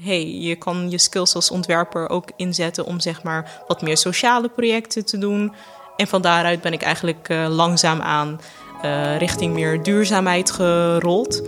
hey, 0.00 0.30
je 0.38 0.56
kan 0.56 0.90
je 0.90 0.98
skills 0.98 1.34
als 1.34 1.50
ontwerper 1.50 2.08
ook 2.08 2.30
inzetten 2.36 2.84
om 2.84 3.00
zeg 3.00 3.22
maar 3.22 3.62
wat 3.66 3.82
meer 3.82 3.96
sociale 3.96 4.48
projecten 4.48 5.04
te 5.04 5.18
doen. 5.18 5.52
En 5.96 6.06
van 6.06 6.22
daaruit 6.22 6.60
ben 6.60 6.72
ik 6.72 6.82
eigenlijk 6.82 7.28
uh, 7.28 7.46
langzaam 7.48 8.00
aan 8.00 8.40
uh, 8.84 9.18
richting 9.18 9.54
meer 9.54 9.82
duurzaamheid 9.82 10.50
gerold. 10.50 11.42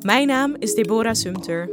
Mijn 0.00 0.26
naam 0.26 0.56
is 0.58 0.74
Deborah 0.74 1.14
Sumter. 1.14 1.70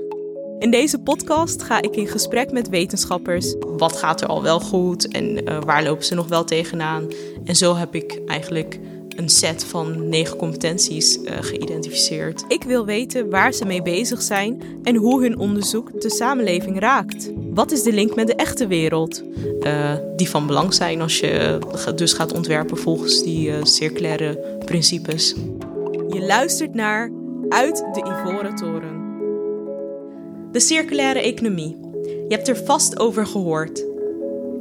In 0.60 0.72
deze 0.72 1.00
podcast 1.00 1.64
ga 1.64 1.82
ik 1.82 1.96
in 1.96 2.08
gesprek 2.08 2.52
met 2.52 2.70
wetenschappers. 2.70 3.56
Wat 3.60 3.98
gaat 3.98 4.22
er 4.22 4.28
al 4.28 4.44
wel 4.44 4.60
goed 4.60 5.08
en 5.08 5.50
uh, 5.50 5.60
waar 5.66 5.84
lopen 5.84 6.06
ze 6.06 6.16
nog 6.16 6.28
wel 6.28 6.44
tegenaan? 6.44 7.08
En 7.46 7.56
zo 7.56 7.76
heb 7.76 7.96
ik 7.96 8.22
eigenlijk 8.26 8.80
een 9.18 9.30
set 9.30 9.66
van 9.66 10.10
negen 10.10 10.38
competenties 10.38 11.18
uh, 11.18 11.32
geïdentificeerd. 11.42 12.46
Ik 12.48 12.64
wil 12.64 12.86
weten 12.86 13.30
waar 13.30 13.54
ze 13.54 13.66
mee 13.66 13.82
bezig 13.82 14.22
zijn 14.22 14.62
en 14.84 14.96
hoe 14.96 15.22
hun 15.22 15.38
onderzoek 15.38 16.02
de 16.02 16.10
samenleving 16.10 16.80
raakt. 16.80 17.32
Wat 17.54 17.72
is 17.72 17.84
de 17.84 17.94
link 17.94 18.16
met 18.16 18.28
de 18.28 18.36
echte 18.36 18.68
wereld? 18.68 19.24
Uh, 19.62 19.94
die 20.16 20.30
van 20.30 20.48
belang 20.48 20.74
zijn 20.74 21.02
als 21.02 21.20
je 21.20 21.60
dus 21.96 22.14
gaat 22.14 22.34
ontwerpen 22.34 22.78
volgens 22.78 23.24
die 23.24 23.50
uh, 23.50 23.56
circulaire 23.62 24.58
principes. 24.66 25.36
Je 26.10 26.22
luistert 26.22 26.74
naar 26.74 27.12
Uit 27.50 27.78
de 27.78 28.00
Ivoren 28.00 28.56
Toren. 28.56 29.06
De 30.52 30.60
circulaire 30.60 31.20
economie. 31.20 31.78
Je 32.04 32.36
hebt 32.36 32.48
er 32.48 32.58
vast 32.66 33.00
over 33.00 33.28
gehoord. 33.28 33.86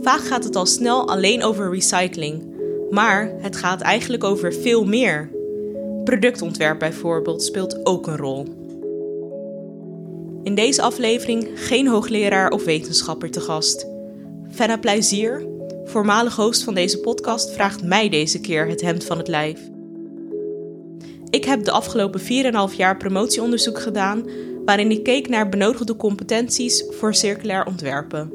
Vaak 0.02 0.20
gaat 0.20 0.44
het 0.44 0.56
al 0.56 0.66
snel 0.66 1.08
alleen 1.08 1.42
over 1.42 1.70
recycling. 1.70 2.55
Maar 2.90 3.32
het 3.38 3.56
gaat 3.56 3.80
eigenlijk 3.80 4.24
over 4.24 4.52
veel 4.52 4.84
meer. 4.84 5.30
Productontwerp 6.04 6.78
bijvoorbeeld 6.78 7.42
speelt 7.42 7.86
ook 7.86 8.06
een 8.06 8.16
rol. 8.16 8.46
In 10.42 10.54
deze 10.54 10.82
aflevering 10.82 11.48
geen 11.54 11.86
hoogleraar 11.86 12.50
of 12.50 12.64
wetenschapper 12.64 13.30
te 13.30 13.40
gast. 13.40 13.86
Fenna 14.50 14.78
Plezier, 14.78 15.46
voormalig 15.84 16.36
host 16.36 16.62
van 16.62 16.74
deze 16.74 17.00
podcast, 17.00 17.52
vraagt 17.52 17.84
mij 17.84 18.08
deze 18.08 18.40
keer 18.40 18.68
het 18.68 18.80
hemd 18.80 19.04
van 19.04 19.18
het 19.18 19.28
lijf. 19.28 19.60
Ik 21.30 21.44
heb 21.44 21.64
de 21.64 21.70
afgelopen 21.70 22.20
4,5 22.20 22.76
jaar 22.76 22.96
promotieonderzoek 22.96 23.80
gedaan 23.80 24.24
waarin 24.64 24.90
ik 24.90 25.02
keek 25.02 25.28
naar 25.28 25.48
benodigde 25.48 25.96
competenties 25.96 26.84
voor 26.90 27.14
circulair 27.14 27.66
ontwerpen. 27.66 28.32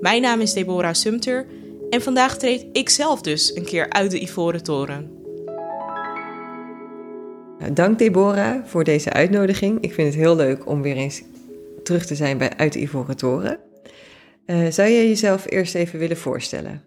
Mijn 0.00 0.22
naam 0.22 0.40
is 0.40 0.52
Deborah 0.52 0.94
Sumter 0.94 1.46
en 1.92 2.02
vandaag 2.02 2.38
treed 2.38 2.66
ik 2.72 2.88
zelf 2.88 3.20
dus 3.20 3.56
een 3.56 3.64
keer 3.64 3.90
uit 3.90 4.10
de 4.10 4.22
Ivoren 4.22 4.62
Toren. 4.62 5.20
Dank 7.72 7.98
Deborah 7.98 8.66
voor 8.66 8.84
deze 8.84 9.12
uitnodiging. 9.12 9.80
Ik 9.80 9.92
vind 9.92 10.08
het 10.08 10.22
heel 10.22 10.36
leuk 10.36 10.66
om 10.66 10.82
weer 10.82 10.96
eens 10.96 11.22
terug 11.82 12.06
te 12.06 12.14
zijn 12.14 12.38
bij 12.38 12.56
Uit 12.56 12.72
de 12.72 12.80
Ivoren 12.80 13.16
Toren. 13.16 13.58
Uh, 14.46 14.70
zou 14.70 14.90
jij 14.90 15.08
jezelf 15.08 15.50
eerst 15.50 15.74
even 15.74 15.98
willen 15.98 16.16
voorstellen? 16.16 16.84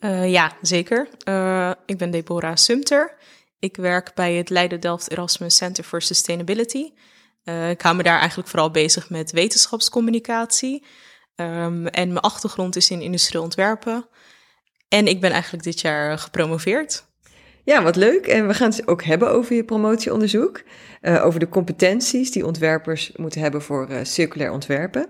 Uh, 0.00 0.30
ja, 0.30 0.52
zeker. 0.62 1.08
Uh, 1.28 1.72
ik 1.86 1.98
ben 1.98 2.10
Deborah 2.10 2.56
Sumter. 2.56 3.14
Ik 3.58 3.76
werk 3.76 4.14
bij 4.14 4.34
het 4.34 4.50
Leiden 4.50 4.80
Delft 4.80 5.10
Erasmus 5.10 5.56
Center 5.56 5.84
for 5.84 6.02
Sustainability. 6.02 6.92
ik 7.70 7.82
hou 7.82 7.96
me 7.96 8.02
daar 8.02 8.18
eigenlijk 8.18 8.48
vooral 8.48 8.70
bezig 8.70 9.10
met 9.10 9.32
wetenschapscommunicatie. 9.32 10.82
Um, 11.36 11.86
en 11.86 12.08
mijn 12.08 12.20
achtergrond 12.20 12.76
is 12.76 12.90
in 12.90 13.00
industrieel 13.00 13.42
ontwerpen. 13.42 14.06
En 14.88 15.06
ik 15.06 15.20
ben 15.20 15.30
eigenlijk 15.30 15.64
dit 15.64 15.80
jaar 15.80 16.18
gepromoveerd. 16.18 17.04
Ja, 17.64 17.82
wat 17.82 17.96
leuk. 17.96 18.26
En 18.26 18.46
we 18.46 18.54
gaan 18.54 18.70
het 18.70 18.88
ook 18.88 19.04
hebben 19.04 19.30
over 19.30 19.54
je 19.56 19.64
promotieonderzoek. 19.64 20.62
Uh, 21.02 21.24
over 21.24 21.40
de 21.40 21.48
competenties 21.48 22.30
die 22.30 22.46
ontwerpers 22.46 23.12
moeten 23.16 23.40
hebben 23.40 23.62
voor 23.62 23.90
uh, 23.90 23.98
circulair 24.02 24.52
ontwerpen. 24.52 25.08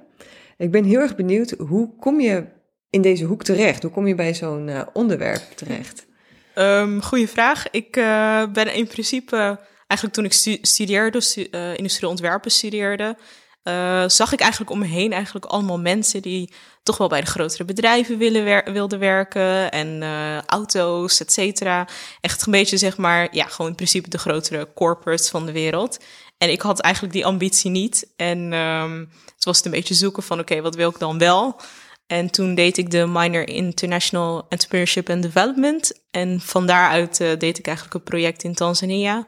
Ik 0.56 0.70
ben 0.70 0.84
heel 0.84 1.00
erg 1.00 1.16
benieuwd, 1.16 1.50
hoe 1.50 1.96
kom 1.96 2.20
je 2.20 2.46
in 2.90 3.02
deze 3.02 3.24
hoek 3.24 3.42
terecht? 3.44 3.82
Hoe 3.82 3.90
kom 3.90 4.06
je 4.06 4.14
bij 4.14 4.34
zo'n 4.34 4.68
uh, 4.68 4.82
onderwerp 4.92 5.42
terecht? 5.54 6.06
Um, 6.54 7.02
goeie 7.02 7.28
vraag. 7.28 7.70
Ik 7.70 7.92
ben 8.52 8.74
in 8.74 8.86
principe, 8.86 9.60
eigenlijk 9.86 10.12
toen 10.12 10.24
ik 10.24 10.62
studeerde, 10.62 11.20
stu 11.20 11.42
industrieel 11.76 12.10
ontwerpen 12.10 12.50
studeerde, 12.50 13.16
uh, 13.64 14.08
zag 14.08 14.32
ik 14.32 14.40
eigenlijk 14.40 14.70
om 14.70 14.78
me 14.78 14.86
heen 14.86 15.12
eigenlijk 15.12 15.44
allemaal 15.44 15.78
mensen 15.78 16.22
die 16.22 16.52
toch 16.82 16.96
wel 16.98 17.08
bij 17.08 17.20
de 17.20 17.26
grotere 17.26 17.64
bedrijven 17.64 18.18
willen 18.18 18.72
wilden 18.72 18.98
werken 18.98 19.70
en 19.70 20.02
uh, 20.02 20.42
auto's, 20.42 21.20
et 21.20 21.32
cetera. 21.32 21.88
Echt 22.20 22.46
een 22.46 22.52
beetje 22.52 22.76
zeg 22.76 22.96
maar, 22.96 23.28
ja, 23.30 23.44
gewoon 23.44 23.70
in 23.70 23.76
principe 23.76 24.08
de 24.08 24.18
grotere 24.18 24.68
corporates 24.74 25.30
van 25.30 25.46
de 25.46 25.52
wereld. 25.52 25.98
En 26.38 26.50
ik 26.50 26.60
had 26.60 26.80
eigenlijk 26.80 27.14
die 27.14 27.26
ambitie 27.26 27.70
niet. 27.70 28.12
En 28.16 28.52
um, 28.52 29.10
het 29.34 29.44
was 29.44 29.64
een 29.64 29.70
beetje 29.70 29.94
zoeken 29.94 30.22
van, 30.22 30.40
oké, 30.40 30.60
wat 30.60 30.74
wil 30.74 30.90
ik 30.90 30.98
dan 30.98 31.18
wel? 31.18 31.60
En 32.06 32.30
toen 32.30 32.54
deed 32.54 32.78
ik 32.78 32.90
de 32.90 33.06
minor 33.06 33.48
International 33.48 34.46
Entrepreneurship 34.48 35.10
and 35.10 35.22
Development. 35.22 35.92
En 36.10 36.40
van 36.40 36.66
daaruit 36.66 37.20
uh, 37.20 37.38
deed 37.38 37.58
ik 37.58 37.66
eigenlijk 37.66 37.96
een 37.96 38.02
project 38.02 38.42
in 38.42 38.54
Tanzania. 38.54 39.26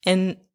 En 0.00 0.49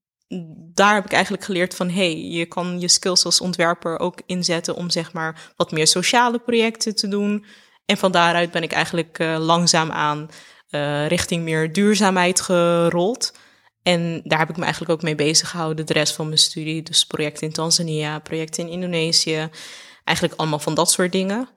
daar 0.73 0.93
heb 0.93 1.05
ik 1.05 1.11
eigenlijk 1.11 1.43
geleerd 1.43 1.75
van, 1.75 1.89
hey, 1.89 2.17
je 2.17 2.45
kan 2.45 2.79
je 2.79 2.87
skills 2.87 3.25
als 3.25 3.41
ontwerper 3.41 3.99
ook 3.99 4.21
inzetten 4.25 4.75
om 4.75 4.89
zeg 4.89 5.13
maar 5.13 5.53
wat 5.55 5.71
meer 5.71 5.87
sociale 5.87 6.39
projecten 6.39 6.95
te 6.95 7.07
doen. 7.07 7.45
En 7.85 7.97
van 7.97 8.11
daaruit 8.11 8.51
ben 8.51 8.63
ik 8.63 8.71
eigenlijk 8.71 9.19
uh, 9.19 9.37
langzaam 9.39 9.91
aan 9.91 10.29
uh, 10.69 11.07
richting 11.07 11.43
meer 11.43 11.73
duurzaamheid 11.73 12.41
gerold. 12.41 13.37
En 13.83 14.21
daar 14.23 14.39
heb 14.39 14.49
ik 14.49 14.57
me 14.57 14.63
eigenlijk 14.63 14.93
ook 14.93 15.01
mee 15.01 15.15
bezig 15.15 15.49
gehouden 15.49 15.85
de 15.85 15.93
rest 15.93 16.13
van 16.13 16.25
mijn 16.25 16.37
studie. 16.37 16.81
Dus 16.81 17.05
projecten 17.05 17.47
in 17.47 17.53
Tanzania, 17.53 18.19
projecten 18.19 18.63
in 18.63 18.71
Indonesië, 18.71 19.49
eigenlijk 20.03 20.39
allemaal 20.39 20.59
van 20.59 20.75
dat 20.75 20.91
soort 20.91 21.11
dingen. 21.11 21.49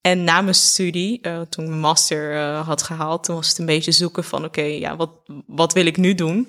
En 0.00 0.24
na 0.24 0.40
mijn 0.40 0.54
studie, 0.54 1.18
uh, 1.22 1.40
toen 1.40 1.64
ik 1.64 1.70
mijn 1.70 1.80
master 1.80 2.38
had 2.46 2.82
gehaald, 2.82 3.24
toen 3.24 3.36
was 3.36 3.48
het 3.48 3.58
een 3.58 3.66
beetje 3.66 3.92
zoeken 3.92 4.24
van, 4.24 4.44
oké, 4.44 4.62
ja, 4.62 4.96
wat, 4.96 5.10
wat 5.46 5.72
wil 5.72 5.86
ik 5.86 5.96
nu 5.96 6.14
doen? 6.14 6.48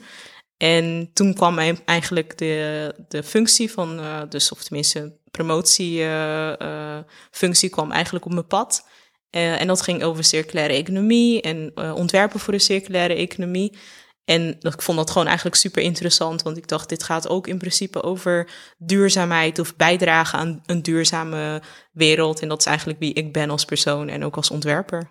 En 0.57 1.09
toen 1.13 1.33
kwam 1.33 1.59
eigenlijk 1.85 2.37
de, 2.37 2.93
de 3.07 3.23
functie 3.23 3.71
van, 3.71 3.99
uh, 3.99 4.21
dus, 4.29 4.51
of 4.51 4.63
tenminste, 4.63 5.17
promotiefunctie 5.31 7.69
uh, 7.69 7.75
kwam 7.75 7.91
eigenlijk 7.91 8.25
op 8.25 8.31
mijn 8.31 8.47
pad. 8.47 8.87
En 9.29 9.67
dat 9.67 9.81
ging 9.81 10.03
over 10.03 10.23
circulaire 10.23 10.73
economie 10.73 11.41
en 11.41 11.71
ontwerpen 11.95 12.39
voor 12.39 12.53
de 12.53 12.59
circulaire 12.59 13.13
economie. 13.13 13.77
En 14.25 14.57
ik 14.59 14.81
vond 14.81 14.97
dat 14.97 15.11
gewoon 15.11 15.27
eigenlijk 15.27 15.55
super 15.55 15.81
interessant, 15.81 16.41
want 16.41 16.57
ik 16.57 16.67
dacht, 16.67 16.89
dit 16.89 17.03
gaat 17.03 17.29
ook 17.29 17.47
in 17.47 17.57
principe 17.57 18.03
over 18.03 18.49
duurzaamheid 18.77 19.59
of 19.59 19.75
bijdragen 19.75 20.39
aan 20.39 20.61
een 20.65 20.81
duurzame 20.81 21.61
wereld. 21.91 22.39
En 22.39 22.47
dat 22.47 22.59
is 22.59 22.65
eigenlijk 22.65 22.99
wie 22.99 23.13
ik 23.13 23.33
ben 23.33 23.49
als 23.49 23.65
persoon 23.65 24.09
en 24.09 24.23
ook 24.23 24.35
als 24.35 24.51
ontwerper. 24.51 25.09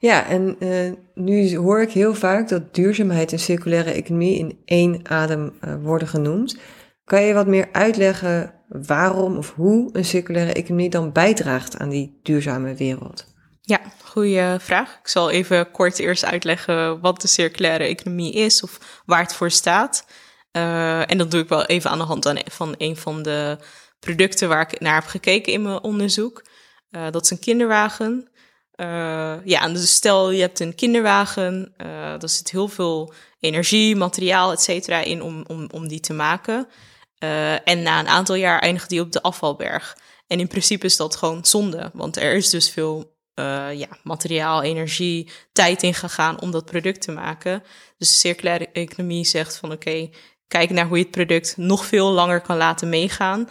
Ja, 0.00 0.26
en 0.26 0.56
uh, 0.58 0.92
nu 1.14 1.56
hoor 1.56 1.82
ik 1.82 1.90
heel 1.90 2.14
vaak 2.14 2.48
dat 2.48 2.74
duurzaamheid 2.74 3.32
en 3.32 3.38
circulaire 3.38 3.90
economie 3.90 4.38
in 4.38 4.60
één 4.64 5.08
adem 5.08 5.52
uh, 5.64 5.74
worden 5.82 6.08
genoemd. 6.08 6.58
Kan 7.04 7.22
je 7.22 7.34
wat 7.34 7.46
meer 7.46 7.68
uitleggen 7.72 8.54
waarom 8.68 9.36
of 9.36 9.54
hoe 9.54 9.90
een 9.92 10.04
circulaire 10.04 10.52
economie 10.52 10.90
dan 10.90 11.12
bijdraagt 11.12 11.78
aan 11.78 11.88
die 11.88 12.18
duurzame 12.22 12.74
wereld? 12.74 13.26
Ja, 13.60 13.80
goede 14.04 14.56
vraag. 14.60 14.98
Ik 15.02 15.08
zal 15.08 15.30
even 15.30 15.70
kort 15.70 15.98
eerst 15.98 16.24
uitleggen 16.24 17.00
wat 17.00 17.20
de 17.20 17.28
circulaire 17.28 17.84
economie 17.84 18.32
is 18.32 18.62
of 18.62 19.02
waar 19.06 19.22
het 19.22 19.34
voor 19.34 19.50
staat. 19.50 20.06
Uh, 20.52 21.10
en 21.10 21.18
dat 21.18 21.30
doe 21.30 21.40
ik 21.40 21.48
wel 21.48 21.66
even 21.66 21.90
aan 21.90 21.98
de 21.98 22.04
hand 22.04 22.32
van 22.44 22.74
een 22.78 22.96
van 22.96 23.22
de 23.22 23.58
producten 23.98 24.48
waar 24.48 24.72
ik 24.72 24.80
naar 24.80 24.94
heb 24.94 25.04
gekeken 25.04 25.52
in 25.52 25.62
mijn 25.62 25.82
onderzoek. 25.82 26.44
dat 26.90 27.24
is 27.24 27.30
een 27.30 27.38
kinderwagen. 27.38 28.29
Uh, 28.80 29.34
ja, 29.44 29.68
dus 29.68 29.94
stel 29.94 30.30
je 30.30 30.40
hebt 30.40 30.60
een 30.60 30.74
kinderwagen, 30.74 31.74
uh, 31.76 31.86
daar 32.18 32.28
zit 32.28 32.50
heel 32.50 32.68
veel 32.68 33.12
energie, 33.40 33.96
materiaal, 33.96 34.52
et 34.52 34.62
cetera 34.62 34.98
in 34.98 35.22
om, 35.22 35.44
om, 35.46 35.68
om 35.72 35.88
die 35.88 36.00
te 36.00 36.12
maken. 36.12 36.68
Uh, 37.24 37.68
en 37.68 37.82
na 37.82 37.98
een 37.98 38.08
aantal 38.08 38.34
jaar 38.34 38.58
eindigt 38.58 38.88
die 38.88 39.00
op 39.00 39.12
de 39.12 39.22
afvalberg. 39.22 39.96
En 40.26 40.40
in 40.40 40.48
principe 40.48 40.86
is 40.86 40.96
dat 40.96 41.16
gewoon 41.16 41.44
zonde, 41.44 41.90
want 41.92 42.16
er 42.16 42.34
is 42.34 42.50
dus 42.50 42.70
veel 42.70 43.18
ja, 43.74 43.88
materiaal, 44.02 44.62
energie, 44.62 45.30
tijd 45.52 45.82
in 45.82 45.94
gegaan 45.94 46.40
om 46.40 46.50
dat 46.50 46.64
product 46.64 47.00
te 47.00 47.12
maken. 47.12 47.62
Dus 47.98 48.08
de 48.08 48.14
circulaire 48.14 48.68
economie 48.72 49.24
zegt 49.24 49.56
van 49.56 49.72
oké, 49.72 50.10
kijk 50.48 50.70
naar 50.70 50.86
hoe 50.86 50.96
je 50.96 51.02
het 51.02 51.12
product 51.12 51.56
nog 51.56 51.84
veel 51.86 52.10
langer 52.10 52.40
kan 52.40 52.56
laten 52.56 52.88
meegaan. 52.88 53.48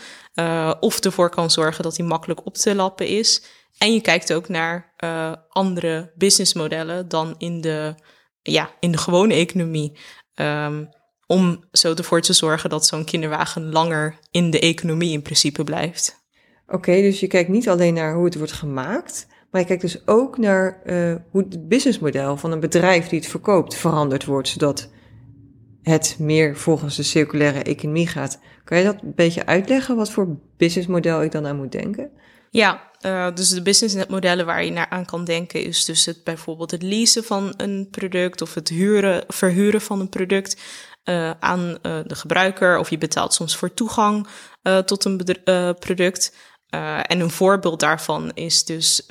of 0.80 1.00
ervoor 1.00 1.30
kan 1.30 1.52
zorgen 1.52 1.84
dat 1.84 1.96
die 1.96 2.06
makkelijk 2.06 2.46
op 2.46 2.56
te 2.56 2.76
lappen 2.76 3.08
is. 3.08 3.44
En 3.80 3.94
je 3.94 4.02
kijkt 4.02 4.34
ook 4.34 4.48
naar 4.48 4.94
uh, 5.04 5.34
andere 5.50 6.12
businessmodellen 6.16 7.08
dan 7.08 7.36
in 7.38 7.62
de, 7.62 7.96
ja, 8.42 8.70
in 8.80 8.92
de 8.92 8.98
gewone 8.98 9.34
economie. 9.34 9.98
Um, 10.36 10.90
om 11.32 11.64
zo 11.72 11.94
ervoor 11.94 12.22
te 12.22 12.34
zorgen 12.34 12.70
dat 12.70 12.86
zo'n 12.86 13.06
kinderwagen 13.06 13.72
langer 13.72 14.20
in 14.32 14.50
de 14.50 14.60
economie 14.60 15.12
in 15.12 15.22
principe 15.22 15.64
blijft. 15.64 16.28
Oké, 16.68 16.92
dus 16.92 17.20
je 17.20 17.28
kijkt 17.28 17.50
niet 17.50 17.70
alleen 17.70 17.94
naar 17.94 18.14
hoe 18.14 18.26
het 18.26 18.38
wordt 18.38 18.52
gemaakt, 18.52 19.28
maar 19.52 19.62
je 19.62 19.68
kijkt 19.68 19.82
dus 19.82 20.08
ook 20.08 20.38
naar 20.38 20.82
uh, 20.86 21.16
hoe 21.32 21.42
het 21.42 21.68
businessmodel 21.68 22.38
van 22.38 22.52
een 22.52 22.60
bedrijf 22.60 23.08
die 23.08 23.20
het 23.20 23.28
verkoopt 23.28 23.76
veranderd 23.76 24.26
wordt, 24.26 24.48
zodat 24.48 24.92
het 25.82 26.16
meer 26.20 26.58
volgens 26.58 26.96
de 26.96 27.04
circulaire 27.04 27.64
economie 27.64 28.08
gaat. 28.08 28.40
Kan 28.64 28.78
je 28.78 28.84
dat 28.84 29.02
een 29.02 29.16
beetje 29.16 29.46
uitleggen, 29.46 29.96
wat 29.96 30.12
voor 30.12 30.40
businessmodel 30.58 31.24
ik 31.24 31.32
dan 31.32 31.48
aan 31.48 31.58
moet 31.58 31.72
denken? 31.72 32.12
Ja, 32.50 32.89
uh, 33.06 33.28
dus 33.34 33.50
de 33.50 33.62
businessmodellen 33.62 34.46
waar 34.46 34.64
je 34.64 34.72
naar 34.72 34.90
aan 34.90 35.06
kan 35.06 35.24
denken 35.24 35.64
is 35.64 35.86
dus 35.86 36.06
het, 36.06 36.24
bijvoorbeeld 36.24 36.72
het 36.72 36.82
leasen 36.82 37.24
van 37.24 37.54
een 37.58 37.88
product 37.92 38.42
of 38.42 38.54
het 38.54 38.70
huren, 38.70 39.24
verhuren 39.28 39.82
van 39.82 40.00
een 40.00 40.10
product 40.10 40.62
uh, 41.04 41.32
aan 41.40 41.78
uh, 41.82 42.00
de 42.06 42.16
gebruiker. 42.16 42.78
Of 42.78 42.90
je 42.90 42.98
betaalt 42.98 43.34
soms 43.34 43.56
voor 43.56 43.74
toegang 43.74 44.28
tot 44.86 45.06
een 45.06 45.18
product. 45.80 46.36
en 46.70 47.20
een 47.20 47.30
voorbeeld 47.30 47.80
daarvan 47.80 48.32
is 48.34 48.66
dus 48.66 49.06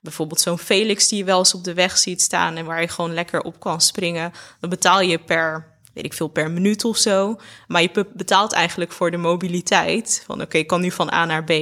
bijvoorbeeld 0.00 0.40
zo'n 0.40 0.58
Felix 0.58 1.08
die 1.08 1.18
je 1.18 1.24
wel 1.24 1.38
eens 1.38 1.54
op 1.54 1.64
de 1.64 1.74
weg 1.74 1.98
ziet 1.98 2.22
staan 2.22 2.56
en 2.56 2.64
waar 2.64 2.80
je 2.80 2.88
gewoon 2.88 3.14
lekker 3.14 3.40
op 3.40 3.60
kan 3.60 3.80
springen. 3.80 4.32
Dan 4.60 4.70
betaal 4.70 5.00
je 5.00 5.18
per 5.18 5.72
weet 5.92 6.04
ik 6.04 6.12
veel, 6.12 6.28
per 6.28 6.50
minuut 6.50 6.84
of 6.84 6.96
zo. 6.96 7.36
Maar 7.66 7.82
je 7.82 8.06
betaalt 8.14 8.52
eigenlijk 8.52 8.92
voor 8.92 9.10
de 9.10 9.16
mobiliteit. 9.16 10.22
Van 10.26 10.40
oké, 10.40 10.58
ik 10.58 10.66
kan 10.66 10.80
nu 10.80 10.90
van 10.90 11.12
A 11.12 11.24
naar 11.24 11.44
B. 11.44 11.52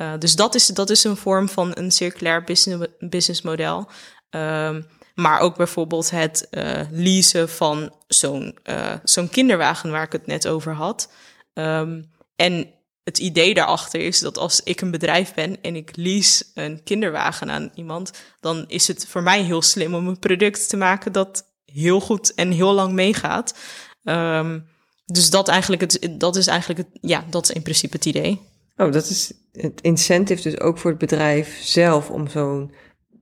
Uh, 0.00 0.12
dus 0.18 0.36
dat 0.36 0.54
is, 0.54 0.66
dat 0.66 0.90
is 0.90 1.04
een 1.04 1.16
vorm 1.16 1.48
van 1.48 1.70
een 1.74 1.90
circulair 1.90 2.44
business, 2.44 2.86
businessmodel. 2.98 3.88
Um, 4.30 4.86
maar 5.14 5.40
ook 5.40 5.56
bijvoorbeeld 5.56 6.10
het 6.10 6.48
uh, 6.50 6.80
leasen 6.90 7.48
van 7.48 7.94
zo'n 8.06 8.58
uh, 8.64 8.94
zo'n 9.04 9.28
kinderwagen 9.28 9.90
waar 9.90 10.02
ik 10.02 10.12
het 10.12 10.26
net 10.26 10.48
over 10.48 10.72
had. 10.72 11.12
Um, 11.54 12.10
en 12.36 12.70
het 13.02 13.18
idee 13.18 13.54
daarachter 13.54 14.00
is 14.00 14.20
dat 14.20 14.38
als 14.38 14.62
ik 14.62 14.80
een 14.80 14.90
bedrijf 14.90 15.34
ben 15.34 15.62
en 15.62 15.76
ik 15.76 15.96
lease 15.96 16.44
een 16.54 16.82
kinderwagen 16.82 17.50
aan 17.50 17.70
iemand, 17.74 18.10
dan 18.40 18.64
is 18.66 18.88
het 18.88 19.06
voor 19.08 19.22
mij 19.22 19.42
heel 19.42 19.62
slim 19.62 19.94
om 19.94 20.08
een 20.08 20.18
product 20.18 20.68
te 20.68 20.76
maken 20.76 21.12
dat 21.12 21.44
heel 21.64 22.00
goed 22.00 22.34
en 22.34 22.50
heel 22.50 22.72
lang 22.72 22.92
meegaat. 22.92 23.54
Um, 24.02 24.68
dus 25.04 25.30
dat, 25.30 25.48
eigenlijk 25.48 25.82
het, 25.82 26.08
dat 26.10 26.36
is 26.36 26.46
eigenlijk 26.46 26.78
het, 26.78 26.98
ja, 27.00 27.24
dat 27.30 27.48
is 27.48 27.54
in 27.54 27.62
principe 27.62 27.96
het 27.96 28.06
idee. 28.06 28.40
Oh, 28.78 28.92
dat 28.92 29.08
is 29.08 29.32
het 29.52 29.80
incentive 29.80 30.42
dus 30.42 30.60
ook 30.60 30.78
voor 30.78 30.90
het 30.90 30.98
bedrijf 30.98 31.58
zelf 31.62 32.10
om 32.10 32.28
zo'n 32.28 32.72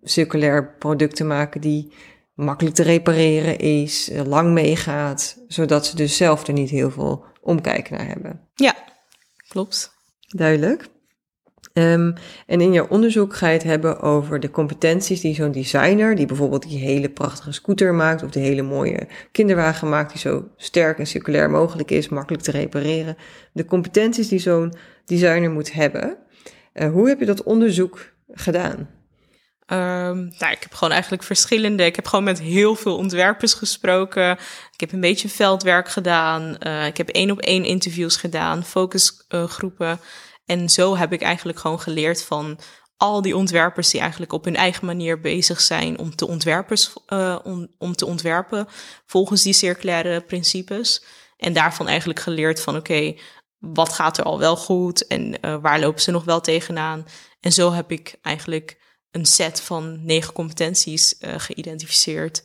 circulair 0.03 0.75
product 0.79 1.17
te 1.17 1.25
maken 1.25 1.61
die 1.61 1.93
makkelijk 2.35 2.75
te 2.75 2.83
repareren 2.83 3.59
is, 3.59 4.11
eh, 4.11 4.25
lang 4.25 4.53
meegaat, 4.53 5.45
zodat 5.49 5.87
ze 5.87 5.97
dus 5.97 6.17
zelf 6.17 6.47
er 6.47 6.53
niet 6.53 6.71
heel 6.71 6.91
veel 6.91 7.25
omkijken 7.41 7.97
naar 7.97 8.07
hebben. 8.07 8.41
Ja, 8.55 8.75
klopt. 9.49 9.95
Duidelijk. 10.27 10.89
Um, 11.73 12.15
en 12.47 12.61
in 12.61 12.73
jouw 12.73 12.87
onderzoek 12.89 13.37
ga 13.37 13.47
je 13.47 13.53
het 13.53 13.63
hebben 13.63 14.01
over 14.01 14.41
de 14.41 14.51
competenties 14.51 15.21
die 15.21 15.35
zo'n 15.35 15.53
designer, 15.53 16.15
die 16.15 16.27
bijvoorbeeld 16.27 16.69
die 16.69 16.79
hele 16.79 17.09
prachtige 17.09 17.53
scooter 17.53 17.95
maakt 17.95 18.23
of 18.23 18.31
die 18.31 18.43
hele 18.43 18.63
mooie 18.63 19.09
kinderwagen 19.33 19.89
maakt, 19.89 20.11
die 20.11 20.21
zo 20.21 20.49
sterk 20.57 20.99
en 20.99 21.07
circulair 21.07 21.51
mogelijk 21.51 21.91
is, 21.91 22.09
makkelijk 22.09 22.43
te 22.43 22.51
repareren. 22.51 23.17
De 23.53 23.65
competenties 23.65 24.29
die 24.29 24.39
zo'n 24.39 24.73
designer 25.07 25.51
moet 25.51 25.73
hebben. 25.73 26.19
Uh, 26.75 26.91
hoe 26.91 27.09
heb 27.09 27.19
je 27.19 27.27
dat 27.27 27.43
onderzoek 27.43 28.13
gedaan? 28.31 28.95
Um, 29.73 30.33
nou, 30.39 30.53
ik 30.53 30.63
heb 30.63 30.75
gewoon 30.75 30.93
eigenlijk 30.93 31.23
verschillende. 31.23 31.85
Ik 31.85 31.97
heb 31.97 32.07
gewoon 32.07 32.25
met 32.25 32.41
heel 32.41 32.75
veel 32.75 32.97
ontwerpers 32.97 33.55
gesproken. 33.55 34.31
Ik 34.73 34.81
heb 34.81 34.93
een 34.93 35.01
beetje 35.01 35.29
veldwerk 35.29 35.89
gedaan. 35.89 36.57
Uh, 36.67 36.87
ik 36.87 36.97
heb 36.97 37.09
één 37.09 37.31
op 37.31 37.41
één 37.41 37.65
interviews 37.65 38.17
gedaan, 38.17 38.65
focusgroepen. 38.65 40.01
En 40.45 40.69
zo 40.69 40.97
heb 40.97 41.13
ik 41.13 41.23
eigenlijk 41.23 41.59
gewoon 41.59 41.81
geleerd 41.81 42.25
van 42.25 42.59
al 42.97 43.23
die 43.23 43.37
ontwerpers 43.37 43.91
die 43.91 44.01
eigenlijk 44.01 44.33
op 44.33 44.45
hun 44.45 44.57
eigen 44.57 44.87
manier 44.87 45.21
bezig 45.21 45.61
zijn 45.61 45.99
om 45.99 46.17
te, 46.17 46.27
ontwerpers, 46.27 46.93
uh, 47.09 47.39
om, 47.43 47.69
om 47.79 47.95
te 47.95 48.07
ontwerpen 48.07 48.67
volgens 49.07 49.43
die 49.43 49.53
circulaire 49.53 50.21
principes. 50.21 51.05
En 51.37 51.53
daarvan 51.53 51.89
eigenlijk 51.89 52.21
geleerd 52.21 52.61
van 52.61 52.77
oké, 52.77 53.15
wat 53.75 53.93
gaat 53.93 54.19
er 54.19 54.25
al 54.25 54.39
wel 54.39 54.57
goed 54.57 55.07
en 55.07 55.35
uh, 55.41 55.57
waar 55.61 55.81
lopen 55.81 56.01
ze 56.01 56.11
nog 56.11 56.25
wel 56.25 56.41
tegenaan. 56.41 57.07
En 57.41 57.53
zo 57.53 57.73
heb 57.73 57.91
ik 57.91 58.19
eigenlijk 58.23 58.85
een 59.11 59.27
set 59.27 59.61
van 59.61 60.05
negen 60.05 60.33
competenties 60.33 61.15
uh, 61.21 61.35
geïdentificeerd. 61.37 62.43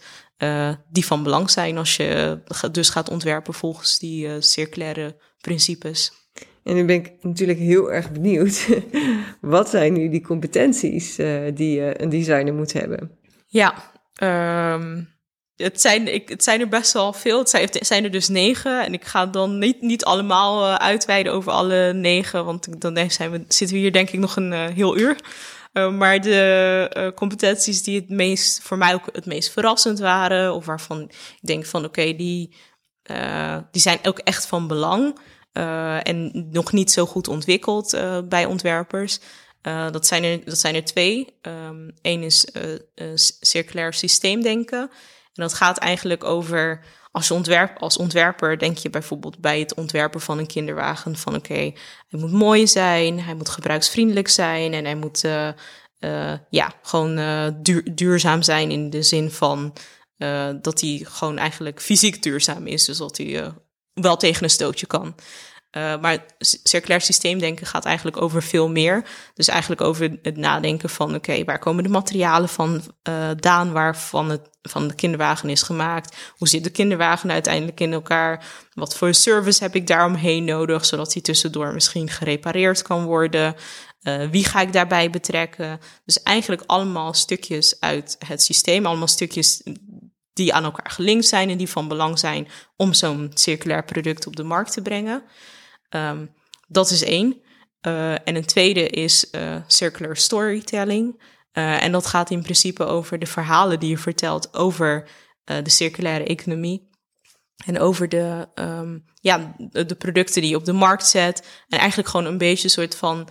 die 0.90 1.06
van 1.06 1.24
belang 1.24 1.50
zijn 1.50 1.78
als 1.78 1.96
je 1.96 2.40
dus 2.72 2.90
gaat 2.90 3.10
ontwerpen 3.10 3.54
volgens 3.54 4.00
die 4.00 4.42
circulaire 4.42 5.18
principes. 5.42 6.12
En 6.64 6.76
nu 6.76 6.86
ben 6.86 6.96
ik 6.96 7.14
natuurlijk 7.22 7.60
heel 7.60 7.92
erg 7.92 8.12
benieuwd. 8.12 8.68
Wat 9.42 9.70
zijn 9.70 9.94
nu 9.94 10.10
die 10.10 10.22
competenties 10.22 11.16
die 11.54 12.02
een 12.02 12.10
designer 12.10 12.54
moet 12.54 12.74
hebben? 12.74 13.20
Ja, 13.48 13.92
um, 14.74 15.11
het, 15.62 15.82
zijn, 15.82 16.14
ik, 16.14 16.30
het 16.30 16.44
zijn 16.44 16.60
er 16.60 16.68
best 16.68 16.94
wel 16.94 17.14
veel. 17.14 17.40
Het 17.40 17.50
zijn, 17.82 18.04
er 18.04 18.12
dus 18.12 18.28
negen. 18.28 18.86
En 18.86 18.94
ik 18.94 19.06
ga 19.06 19.26
dan 19.26 19.58
niet, 19.60 19.82
niet 19.82 20.06
allemaal 20.06 20.68
uh, 20.68 20.76
uitweiden 20.76 21.34
over 21.34 21.52
alle 21.52 21.94
negen. 21.94 22.46
Want 22.46 22.82
dan 22.82 23.12
zijn 23.12 23.32
we, 23.32 23.44
zitten 23.48 23.76
we 23.76 23.82
hier 23.82 23.92
denk 23.92 24.10
ik 24.10 24.20
nog 24.20 24.36
een 24.36 24.52
heel 24.52 24.98
uur. 24.98 25.16
maar 25.98 26.22
de 26.22 27.12
competenties 27.16 27.84
die 27.84 28.00
het 28.00 28.10
meest, 28.10 28.62
voor 28.64 28.78
mij 28.78 28.94
ook 28.94 29.10
het 29.12 29.26
meest 29.26 29.52
verrassend 29.52 30.00
waren. 30.00 30.54
Of 30.54 30.66
waarvan 30.66 31.02
ik 31.02 31.48
denk 31.48 31.66
van 31.66 31.86
oké, 31.86 32.16
die, 32.16 32.56
die 33.72 33.82
zijn 33.82 34.00
ook 34.04 34.20
echt 34.20 34.46
van 34.46 34.68
belang 34.68 35.20
en 36.04 36.48
nog 36.52 36.72
niet 36.72 36.92
zo 36.92 37.06
goed 37.06 37.28
ontwikkeld 37.28 37.98
bij 38.30 38.46
ontwerpers. 38.46 39.20
Dat, 39.92 40.08
zijn 40.08 40.24
er, 40.24 40.46
dat 40.46 40.58
zijn 40.58 40.76
er 40.76 40.84
twee. 40.84 41.28
Eén 42.02 42.24
is 42.24 42.48
circulair 43.40 43.94
systeemdenken. 43.94 44.90
En 45.34 45.44
dat 45.44 45.54
gaat 45.54 45.78
eigenlijk 45.78 46.24
over 46.24 46.84
als, 47.12 47.32
ontwerp, 47.32 47.78
als 47.78 47.98
ontwerper 47.98 48.60
denk 48.60 48.78
je 48.78 48.90
bijvoorbeeld 48.90 49.40
bij 49.40 49.60
het 49.60 49.74
ontwerpen 49.74 50.22
van 50.22 50.38
een 50.38 50.48
kinderwagen 50.48 51.16
van 51.16 51.36
oké, 51.36 51.54
hij 51.54 52.20
moet 52.20 52.32
mooi 52.32 52.68
zijn, 52.68 53.20
hij 53.20 53.34
moet 53.34 53.50
gebruiksvriendelijk 53.50 54.28
zijn 54.28 54.74
en 54.74 54.86
hij 54.86 54.96
moet 54.96 55.24
uh, 55.24 55.50
uh, 56.00 56.34
ja, 56.50 56.74
gewoon 56.82 57.20
uh, 57.20 57.48
duur, 57.62 57.96
duurzaam 57.96 58.42
zijn 58.42 58.72
in 58.72 58.90
de 58.90 59.04
zin 59.04 59.32
van 59.32 59.74
dat 60.62 60.82
hij 60.82 61.06
gewoon 61.08 61.38
eigenlijk 61.38 61.82
fysiek 61.82 62.24
duurzaam 62.24 62.68
is. 62.68 62.86
Dus 62.86 62.98
dat 62.98 63.18
hij 63.18 63.54
wel 63.94 64.18
tegen 64.18 64.44
een 64.44 64.50
stootje 64.50 64.86
kan. 64.86 65.16
Uh, 65.78 66.02
maar 66.02 66.26
circulair 66.40 67.02
systeemdenken 67.02 67.66
gaat 67.66 67.86
eigenlijk 67.86 68.22
over 68.22 68.44
veel 68.44 68.70
meer. 68.70 69.06
Dus 69.34 69.48
eigenlijk 69.48 69.82
over 69.82 70.18
het 70.22 70.38
nadenken 70.38 70.90
van: 70.90 71.16
oké, 71.16 71.44
waar 71.44 71.60
komen 71.60 71.84
de 71.84 71.90
materialen 71.90 72.50
van 72.50 72.82
uh, 73.10 73.30
daan 73.36 73.72
waarvan 73.72 74.30
het 74.30 74.50
van 74.62 74.88
de 74.88 74.96
kinderwagen 74.96 75.50
is 75.50 75.62
gemaakt? 75.62 76.18
Hoe 76.38 76.48
zit 76.48 76.64
de 76.64 76.70
kinderwagen 76.70 77.32
uiteindelijk 77.32 77.80
in 77.80 77.94
elkaar? 77.94 78.46
Wat 78.74 78.98
voor 78.98 79.14
service 79.14 79.64
heb 79.64 79.76
ik 79.76 79.88
daaromheen 79.88 80.44
nodig, 80.44 80.86
zodat 80.86 81.12
die 81.12 81.22
tussendoor 81.22 81.74
misschien 81.74 82.10
gerepareerd 82.10 82.82
kan 82.82 83.06
worden? 83.06 83.56
Uh, 84.04 84.30
wie 84.30 84.46
ga 84.46 84.62
ik 84.62 84.74
daarbij 84.74 85.10
betrekken? 85.10 85.80
Dus 86.06 86.24
eigenlijk 86.24 86.64
allemaal 86.66 87.14
stukjes 87.14 87.80
uit 87.80 88.16
het 88.26 88.42
systeem, 88.42 88.86
allemaal 88.86 89.08
stukjes 89.08 89.64
die 90.34 90.54
aan 90.54 90.64
elkaar 90.64 90.92
gelinkt 90.92 91.26
zijn 91.26 91.50
en 91.50 91.58
die 91.58 91.70
van 91.70 91.88
belang 91.88 92.20
zijn 92.20 92.48
om 92.76 92.94
zo'n 92.94 93.32
circulair 93.34 93.84
product 93.84 94.28
op 94.28 94.36
de 94.36 94.44
markt 94.44 94.74
te 94.74 94.82
brengen. 94.82 95.24
Um, 95.96 96.34
dat 96.68 96.90
is 96.90 97.04
één. 97.04 97.42
Uh, 97.88 98.12
en 98.12 98.36
een 98.36 98.46
tweede 98.46 98.88
is 98.90 99.28
uh, 99.32 99.56
circular 99.68 100.18
storytelling. 100.18 101.22
Uh, 101.54 101.84
en 101.84 101.92
dat 101.92 102.06
gaat 102.06 102.30
in 102.30 102.42
principe 102.42 102.84
over 102.84 103.20
de 103.20 103.26
verhalen 103.26 103.80
die 103.80 103.90
je 103.90 103.98
vertelt 103.98 104.54
over 104.54 105.10
de 105.44 105.70
circulaire 105.70 106.24
economie. 106.24 106.90
En 107.66 107.80
over 107.80 108.10
de, 108.10 108.48
um, 108.56 109.06
ja, 109.14 109.56
de, 109.58 109.96
producten 109.96 110.42
die 110.42 110.50
je 110.50 110.56
op 110.56 110.66
de 110.66 110.74
markt 110.74 111.08
zet. 111.08 111.48
En 111.68 111.80
eigenlijk 111.80 112.10
gewoon 112.10 112.26
een 112.26 112.38
beetje 112.38 112.64
een 112.64 112.70
soort 112.70 112.96
van 112.96 113.28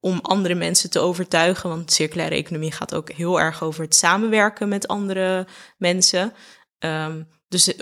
om 0.00 0.18
andere 0.22 0.54
mensen 0.54 0.90
te 0.90 0.98
overtuigen. 0.98 1.68
Want 1.68 1.92
circulaire 1.92 2.34
economie 2.34 2.72
gaat 2.72 2.94
ook 2.94 3.12
heel 3.12 3.40
erg 3.40 3.62
over 3.62 3.84
het 3.84 3.94
samenwerken 3.94 4.68
met 4.68 4.88
andere 4.88 5.46
mensen. 5.76 6.32
Um, 6.78 7.28
dus 7.48 7.72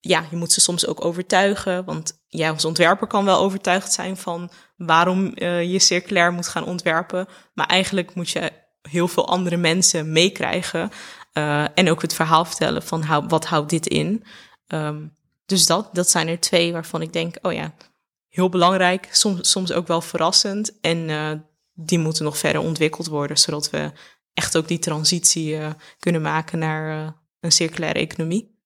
ja, 0.00 0.24
je 0.30 0.36
moet 0.36 0.52
ze 0.52 0.60
soms 0.60 0.86
ook 0.86 1.04
overtuigen. 1.04 1.84
Want 1.84 2.22
jij 2.26 2.50
als 2.50 2.64
ontwerper 2.64 3.06
kan 3.06 3.24
wel 3.24 3.38
overtuigd 3.38 3.92
zijn 3.92 4.16
van 4.16 4.50
waarom 4.76 5.32
uh, 5.34 5.72
je 5.72 5.78
circulair 5.78 6.32
moet 6.32 6.48
gaan 6.48 6.64
ontwerpen. 6.64 7.28
Maar 7.54 7.66
eigenlijk 7.66 8.14
moet 8.14 8.30
je 8.30 8.52
heel 8.82 9.08
veel 9.08 9.28
andere 9.28 9.56
mensen 9.56 10.12
meekrijgen. 10.12 10.90
Uh, 11.32 11.64
en 11.74 11.90
ook 11.90 12.02
het 12.02 12.14
verhaal 12.14 12.44
vertellen 12.44 12.82
van 12.82 13.28
wat 13.28 13.46
houdt 13.46 13.70
dit 13.70 13.86
in. 13.86 14.24
Um, 14.66 15.16
dus 15.46 15.66
dat, 15.66 15.94
dat 15.94 16.10
zijn 16.10 16.28
er 16.28 16.40
twee 16.40 16.72
waarvan 16.72 17.02
ik 17.02 17.12
denk, 17.12 17.36
oh 17.42 17.52
ja, 17.52 17.74
heel 18.28 18.48
belangrijk. 18.48 19.08
Soms, 19.10 19.50
soms 19.50 19.72
ook 19.72 19.86
wel 19.86 20.00
verrassend. 20.00 20.80
En 20.80 21.08
uh, 21.08 21.30
die 21.72 21.98
moeten 21.98 22.24
nog 22.24 22.38
verder 22.38 22.62
ontwikkeld 22.62 23.06
worden, 23.06 23.38
zodat 23.38 23.70
we 23.70 23.92
echt 24.34 24.56
ook 24.56 24.68
die 24.68 24.78
transitie 24.78 25.58
kunnen 25.98 26.22
maken 26.22 26.58
naar 26.58 27.14
een 27.40 27.52
circulaire 27.52 27.98
economie. 27.98 28.59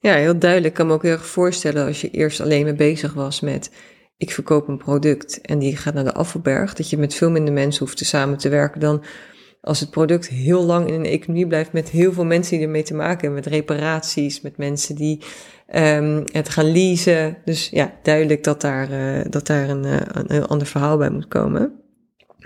Ja, 0.00 0.14
heel 0.14 0.38
duidelijk. 0.38 0.70
Ik 0.70 0.74
kan 0.78 0.86
me 0.86 0.92
ook 0.92 1.02
heel 1.02 1.12
erg 1.12 1.26
voorstellen 1.26 1.86
als 1.86 2.00
je 2.00 2.10
eerst 2.10 2.40
alleen 2.40 2.64
mee 2.64 2.74
bezig 2.74 3.12
was 3.12 3.40
met 3.40 3.70
ik 4.16 4.30
verkoop 4.30 4.68
een 4.68 4.78
product 4.78 5.40
en 5.40 5.58
die 5.58 5.76
gaat 5.76 5.94
naar 5.94 6.04
de 6.04 6.14
afvalberg, 6.14 6.74
dat 6.74 6.90
je 6.90 6.98
met 6.98 7.14
veel 7.14 7.30
minder 7.30 7.52
mensen 7.54 7.84
hoeft 7.84 7.96
te 7.96 8.04
samen 8.04 8.38
te 8.38 8.48
werken 8.48 8.80
dan 8.80 9.04
als 9.60 9.80
het 9.80 9.90
product 9.90 10.28
heel 10.28 10.64
lang 10.64 10.88
in 10.88 10.94
een 10.94 11.04
economie 11.04 11.46
blijft 11.46 11.72
met 11.72 11.88
heel 11.88 12.12
veel 12.12 12.24
mensen 12.24 12.56
die 12.56 12.66
ermee 12.66 12.82
te 12.82 12.94
maken 12.94 13.20
hebben, 13.20 13.34
met 13.34 13.46
reparaties, 13.46 14.40
met 14.40 14.56
mensen 14.56 14.94
die 14.94 15.24
um, 15.74 16.24
het 16.32 16.48
gaan 16.48 16.72
leasen. 16.72 17.38
Dus 17.44 17.68
ja, 17.68 17.94
duidelijk 18.02 18.44
dat 18.44 18.60
daar, 18.60 18.90
uh, 18.90 19.24
dat 19.30 19.46
daar 19.46 19.68
een, 19.68 19.84
uh, 19.84 20.00
een 20.06 20.30
heel 20.30 20.46
ander 20.46 20.66
verhaal 20.66 20.96
bij 20.96 21.10
moet 21.10 21.28
komen. 21.28 21.72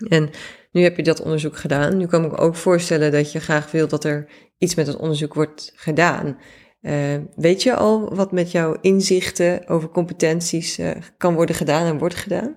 En 0.08 0.30
nu 0.72 0.82
heb 0.82 0.96
je 0.96 1.02
dat 1.02 1.22
onderzoek 1.22 1.56
gedaan. 1.56 1.96
Nu 1.96 2.06
kan 2.06 2.24
ik 2.24 2.30
me 2.30 2.36
ook 2.36 2.56
voorstellen 2.56 3.12
dat 3.12 3.32
je 3.32 3.40
graag 3.40 3.70
wil 3.70 3.88
dat 3.88 4.04
er 4.04 4.26
iets 4.58 4.74
met 4.74 4.86
het 4.86 4.96
onderzoek 4.96 5.34
wordt 5.34 5.72
gedaan. 5.74 6.38
Uh, 6.84 7.16
weet 7.36 7.62
je 7.62 7.74
al 7.74 8.14
wat 8.14 8.32
met 8.32 8.50
jouw 8.50 8.76
inzichten 8.80 9.68
over 9.68 9.88
competenties 9.88 10.78
kan 11.18 11.34
worden 11.34 11.54
gedaan 11.54 11.86
en 11.86 11.98
wordt 11.98 12.14
gedaan? 12.14 12.54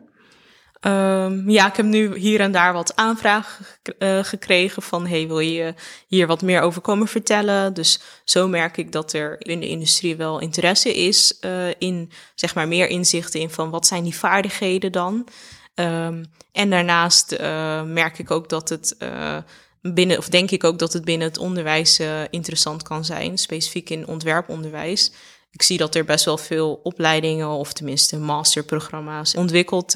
Um, 0.82 1.50
ja, 1.50 1.68
ik 1.68 1.76
heb 1.76 1.86
nu 1.86 2.18
hier 2.18 2.40
en 2.40 2.52
daar 2.52 2.74
wat 2.74 2.96
aanvragen 2.96 3.66
uh, 4.00 4.24
gekregen 4.24 4.82
van 4.82 5.08
hey, 5.08 5.28
wil 5.28 5.40
je 5.40 5.74
hier 6.08 6.28
wat 6.28 6.42
meer 6.42 6.62
over 6.62 6.82
komen 6.82 7.08
vertellen? 7.08 7.74
Dus 7.74 8.02
zo 8.24 8.48
merk 8.48 8.78
ik 8.78 8.92
dat 8.92 9.14
er 9.14 9.36
in 9.40 9.60
de 9.60 9.68
industrie 9.68 10.16
wel 10.16 10.40
interesse 10.40 10.94
is 10.96 11.40
in 11.78 12.12
zeg 12.36 12.56
maar 12.56 12.68
meer 12.68 12.88
inzichten 12.88 13.40
in 13.40 13.50
van 13.50 13.70
wat 13.70 13.88
zijn 13.88 14.04
die 14.04 14.16
vaardigheden 14.16 14.92
dan? 14.92 15.28
Um, 15.76 16.26
en 16.52 16.70
daarnaast 16.70 17.40
merk 17.86 18.20
ik 18.20 18.32
ook 18.32 18.50
dat 18.50 18.70
het 18.70 18.98
binnen, 19.94 20.18
of 20.18 20.30
denk 20.30 20.52
ik 20.52 20.64
ook 20.64 20.80
dat 20.80 20.94
het 20.94 21.06
binnen 21.06 21.28
het 21.28 21.38
onderwijs 21.38 22.00
interessant 22.30 22.84
kan 22.84 23.06
zijn, 23.06 23.38
specifiek 23.38 23.90
in 23.90 24.08
ontwerponderwijs. 24.08 25.12
Ik 25.52 25.62
zie 25.62 25.78
dat 25.78 25.96
er 25.96 26.06
best 26.06 26.26
wel 26.26 26.38
veel 26.38 26.80
opleidingen, 26.84 27.50
of 27.50 27.74
tenminste 27.74 28.18
masterprogramma's, 28.18 29.36
ontwikkeld 29.36 29.96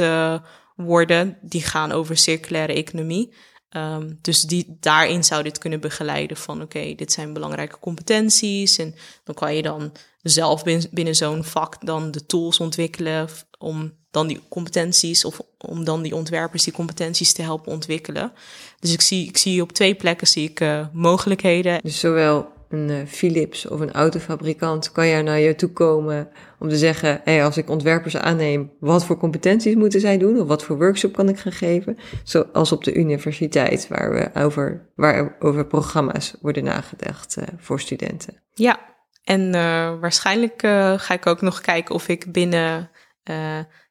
worden 0.75 1.37
die 1.41 1.61
gaan 1.61 1.91
over 1.91 2.17
circulaire 2.17 2.73
economie. 2.73 3.33
Um, 3.77 4.19
dus 4.21 4.41
die, 4.41 4.77
daarin 4.79 5.23
zou 5.23 5.43
dit 5.43 5.57
kunnen 5.57 5.79
begeleiden 5.79 6.37
van 6.37 6.61
oké, 6.61 6.93
dit 6.95 7.11
zijn 7.11 7.33
belangrijke 7.33 7.79
competenties. 7.79 8.77
En 8.77 8.95
dan 9.23 9.35
kan 9.35 9.55
je 9.55 9.61
dan 9.61 9.91
zelf 10.21 10.63
binnen, 10.63 10.87
binnen 10.91 11.15
zo'n 11.15 11.43
vak 11.43 11.85
dan 11.85 12.11
de 12.11 12.25
tools 12.25 12.59
ontwikkelen 12.59 13.29
om 13.57 13.93
dan 14.11 14.27
die 14.27 14.41
competenties 14.49 15.25
of 15.25 15.41
om 15.57 15.83
dan 15.83 16.01
die 16.01 16.15
ontwerpers 16.15 16.63
die 16.63 16.73
competenties 16.73 17.33
te 17.33 17.41
helpen 17.41 17.71
ontwikkelen. 17.71 18.31
Dus 18.79 18.93
ik 18.93 19.01
zie, 19.01 19.27
ik 19.27 19.37
zie 19.37 19.61
op 19.61 19.71
twee 19.71 19.95
plekken 19.95 20.27
zie 20.27 20.49
ik 20.49 20.59
uh, 20.59 20.85
mogelijkheden. 20.93 21.79
Dus 21.83 21.99
zowel 21.99 22.47
een 22.69 22.89
uh, 22.89 22.97
Philips 23.07 23.67
of 23.67 23.79
een 23.79 23.91
autofabrikant 23.91 24.91
kan 24.91 25.07
jij 25.07 25.21
naar 25.21 25.39
je 25.39 25.55
toe 25.55 25.69
komen 25.69 26.29
om 26.59 26.69
te 26.69 26.77
zeggen, 26.77 27.21
hey, 27.23 27.45
als 27.45 27.57
ik 27.57 27.69
ontwerpers 27.69 28.17
aanneem, 28.17 28.71
wat 28.79 29.05
voor 29.05 29.17
competenties 29.17 29.75
moeten 29.75 29.99
zij 29.99 30.17
doen 30.17 30.39
of 30.39 30.47
wat 30.47 30.63
voor 30.63 30.77
workshop 30.77 31.13
kan 31.13 31.29
ik 31.29 31.39
gaan 31.39 31.51
geven? 31.51 31.97
Zoals 32.23 32.71
op 32.71 32.83
de 32.83 32.93
universiteit, 32.93 33.87
waar 33.87 34.13
we 34.13 34.39
over, 34.41 34.85
waar 34.95 35.35
over 35.39 35.65
programma's 35.65 36.35
worden 36.41 36.63
nagedacht 36.63 37.37
uh, 37.37 37.43
voor 37.57 37.79
studenten. 37.79 38.41
Ja, 38.53 38.79
en 39.23 39.51
waarschijnlijk 39.99 40.59
ga 40.97 41.13
ik 41.13 41.27
ook 41.27 41.41
nog 41.41 41.61
kijken 41.61 41.95
of 41.95 42.07
ik 42.07 42.31
binnen 42.31 42.89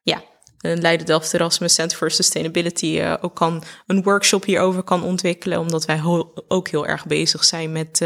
ja, 0.03 0.21
Leiden 0.57 1.05
Delft 1.05 1.33
Erasmus 1.33 1.73
Center 1.73 1.97
for 1.97 2.11
Sustainability 2.11 3.03
ook 3.21 3.35
kan 3.35 3.63
een 3.87 4.03
workshop 4.03 4.45
hierover 4.45 4.83
kan 4.83 5.03
ontwikkelen, 5.03 5.59
omdat 5.59 5.85
wij 5.85 6.01
ook 6.47 6.67
heel 6.67 6.87
erg 6.87 7.05
bezig 7.05 7.43
zijn 7.43 7.71
met 7.71 8.01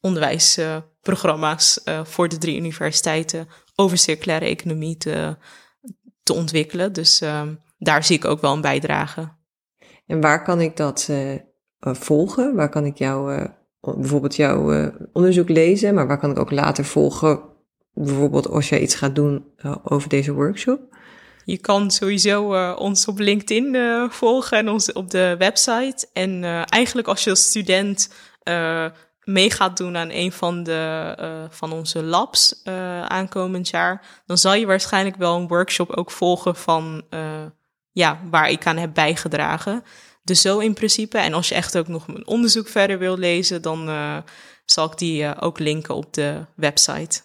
onderwijsprogramma's 0.00 1.80
uh, 1.84 2.04
voor 2.04 2.28
de 2.28 2.38
drie 2.38 2.56
universiteiten 2.56 3.48
over 3.74 3.98
circulaire 3.98 4.44
economie 4.44 4.96
te, 4.96 5.36
te 6.22 6.32
ontwikkelen. 6.32 6.92
Dus 6.92 7.22
uh, 7.22 7.42
daar 7.78 8.04
zie 8.04 8.16
ik 8.16 8.24
ook 8.24 8.40
wel 8.40 8.52
een 8.52 8.60
bijdrage. 8.60 9.36
En 10.06 10.20
waar 10.20 10.42
kan 10.42 10.60
ik 10.60 10.76
dat 10.76 11.10
volgen? 11.80 12.54
Waar 12.54 12.68
kan 12.68 12.84
ik 12.84 12.98
jou, 12.98 13.46
bijvoorbeeld 13.80 14.36
jouw 14.36 14.92
onderzoek 15.12 15.48
lezen, 15.48 15.94
maar 15.94 16.06
waar 16.06 16.18
kan 16.18 16.30
ik 16.30 16.38
ook 16.38 16.50
later 16.50 16.84
volgen? 16.84 17.47
Bijvoorbeeld 18.04 18.48
als 18.48 18.68
jij 18.68 18.80
iets 18.80 18.94
gaat 18.94 19.14
doen 19.14 19.44
over 19.82 20.08
deze 20.08 20.32
workshop? 20.32 20.80
Je 21.44 21.58
kan 21.58 21.90
sowieso 21.90 22.54
uh, 22.54 22.76
ons 22.78 23.06
op 23.06 23.18
LinkedIn 23.18 23.74
uh, 23.74 24.10
volgen 24.10 24.58
en 24.58 24.68
ons 24.68 24.92
op 24.92 25.10
de 25.10 25.34
website. 25.38 26.08
En 26.12 26.44
eigenlijk 26.64 27.08
als 27.08 27.24
je 27.24 27.30
als 27.30 27.42
student 27.42 28.12
mee 29.24 29.50
gaat 29.50 29.76
doen 29.76 29.96
aan 29.96 30.10
een 30.10 30.32
van, 30.32 30.62
de, 30.62 31.48
van 31.50 31.72
onze 31.72 32.02
labs 32.02 32.60
aankomend 33.04 33.68
jaar, 33.68 34.22
dan 34.26 34.38
zal 34.38 34.54
je 34.54 34.66
waarschijnlijk 34.66 35.16
wel 35.16 35.36
een 35.36 35.48
workshop 35.48 35.90
ook 35.90 36.10
volgen 36.10 36.56
van 36.56 37.04
ja, 37.92 38.20
waar 38.30 38.50
ik 38.50 38.66
aan 38.66 38.76
heb 38.76 38.94
bijgedragen. 38.94 39.82
Dus 40.22 40.40
zo 40.40 40.58
in 40.58 40.74
principe. 40.74 41.18
En 41.18 41.34
als 41.34 41.48
je 41.48 41.54
echt 41.54 41.78
ook 41.78 41.88
nog 41.88 42.08
een 42.08 42.26
onderzoek 42.26 42.68
verder 42.68 42.98
wil 42.98 43.16
lezen, 43.16 43.62
dan 43.62 43.90
zal 44.64 44.86
ik 44.90 44.98
die 44.98 45.40
ook 45.40 45.58
linken 45.58 45.94
op 45.94 46.14
de 46.14 46.44
website. 46.54 47.20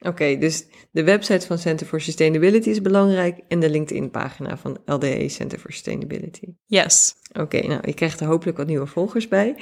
Oké, 0.00 0.38
dus 0.38 0.66
de 0.90 1.04
website 1.04 1.46
van 1.46 1.58
Center 1.58 1.86
for 1.86 2.00
Sustainability 2.00 2.68
is 2.68 2.82
belangrijk 2.82 3.40
en 3.48 3.60
de 3.60 3.70
LinkedIn-pagina 3.70 4.56
van 4.56 4.78
LDE 4.84 5.28
Center 5.28 5.58
for 5.58 5.72
Sustainability. 5.72 6.46
Yes. 6.66 7.14
Oké, 7.32 7.66
nou, 7.66 7.80
je 7.84 7.94
krijgt 7.94 8.20
er 8.20 8.26
hopelijk 8.26 8.56
wat 8.56 8.66
nieuwe 8.66 8.86
volgers 8.86 9.28
bij. 9.28 9.56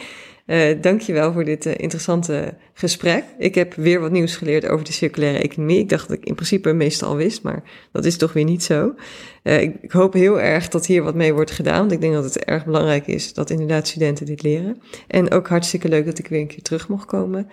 Uh, 0.46 0.80
dankjewel 0.80 1.32
voor 1.32 1.44
dit 1.44 1.66
uh, 1.66 1.72
interessante 1.76 2.56
gesprek. 2.72 3.24
Ik 3.38 3.54
heb 3.54 3.74
weer 3.74 4.00
wat 4.00 4.10
nieuws 4.10 4.36
geleerd 4.36 4.66
over 4.66 4.84
de 4.84 4.92
circulaire 4.92 5.38
economie. 5.38 5.78
Ik 5.78 5.88
dacht 5.88 6.08
dat 6.08 6.16
ik 6.16 6.24
in 6.24 6.34
principe 6.34 6.72
meestal 6.72 7.08
al 7.08 7.16
wist, 7.16 7.42
maar 7.42 7.88
dat 7.92 8.04
is 8.04 8.16
toch 8.16 8.32
weer 8.32 8.44
niet 8.44 8.62
zo. 8.62 8.94
Uh, 9.42 9.60
ik, 9.62 9.76
ik, 9.80 9.92
hoop 9.92 10.12
heel 10.12 10.40
erg 10.40 10.68
dat 10.68 10.86
hier 10.86 11.02
wat 11.02 11.14
mee 11.14 11.34
wordt 11.34 11.50
gedaan, 11.50 11.78
want 11.78 11.92
ik 11.92 12.00
denk 12.00 12.14
dat 12.14 12.24
het 12.24 12.44
erg 12.44 12.64
belangrijk 12.64 13.06
is 13.06 13.34
dat 13.34 13.50
inderdaad 13.50 13.88
studenten 13.88 14.26
dit 14.26 14.42
leren. 14.42 14.82
En 15.08 15.30
ook 15.30 15.48
hartstikke 15.48 15.88
leuk 15.88 16.04
dat 16.04 16.18
ik 16.18 16.28
weer 16.28 16.40
een 16.40 16.46
keer 16.46 16.62
terug 16.62 16.88
mocht 16.88 17.06
komen 17.06 17.50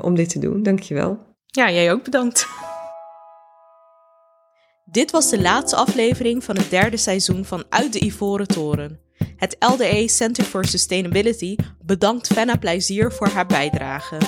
om 0.00 0.14
dit 0.14 0.28
te 0.28 0.38
doen. 0.38 0.62
Dankjewel. 0.62 1.29
Ja, 1.52 1.70
jij 1.70 1.92
ook 1.92 2.04
bedankt. 2.04 2.48
Dit 4.84 5.10
was 5.10 5.30
de 5.30 5.40
laatste 5.40 5.76
aflevering 5.76 6.44
van 6.44 6.56
het 6.56 6.70
derde 6.70 6.96
seizoen 6.96 7.44
van 7.44 7.64
Uit 7.68 7.92
de 7.92 8.04
Ivoren 8.04 8.46
Toren. 8.46 9.00
Het 9.36 9.56
LDE 9.58 10.08
Center 10.08 10.44
for 10.44 10.64
Sustainability 10.64 11.56
bedankt 11.82 12.26
Fenna 12.26 12.56
Plezier 12.56 13.12
voor 13.12 13.28
haar 13.28 13.46
bijdrage. 13.46 14.18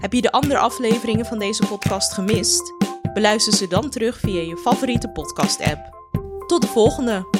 Heb 0.00 0.12
je 0.12 0.22
de 0.22 0.32
andere 0.32 0.58
afleveringen 0.58 1.26
van 1.26 1.38
deze 1.38 1.66
podcast 1.66 2.12
gemist? 2.12 2.72
Beluister 3.14 3.52
ze 3.52 3.68
dan 3.68 3.90
terug 3.90 4.18
via 4.18 4.40
je 4.40 4.56
favoriete 4.56 5.08
podcast-app. 5.08 5.98
Tot 6.46 6.60
de 6.60 6.68
volgende! 6.68 7.39